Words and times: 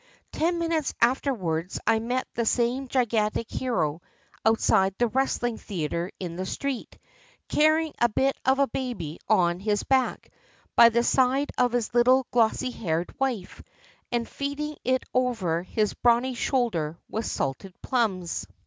Ten 0.31 0.57
minutes 0.57 0.95
after 0.99 1.31
wards 1.31 1.79
I 1.85 1.99
met 1.99 2.27
the 2.33 2.43
same 2.43 2.87
gigantic 2.87 3.51
hero, 3.51 4.01
outside 4.43 4.95
the 4.97 5.05
wrestHng 5.05 5.59
theater 5.59 6.09
in 6.19 6.37
the 6.37 6.45
street, 6.47 6.97
carrying 7.47 7.93
a 7.99 8.09
bit 8.09 8.35
of 8.43 8.57
a 8.57 8.65
baby 8.65 9.19
on 9.29 9.59
his 9.59 9.83
back, 9.83 10.31
by 10.75 10.89
the 10.89 11.03
side 11.03 11.51
of 11.55 11.73
his 11.73 11.89
Httle 11.89 12.23
glossy 12.31 12.71
haired 12.71 13.13
wife, 13.19 13.61
and 14.11 14.27
feeding 14.27 14.75
it 14.83 15.03
over 15.13 15.61
his 15.61 15.93
brawny 15.93 16.33
shoulder 16.33 16.97
with 17.07 17.27
salted 17.27 17.79
plums. 17.83 18.47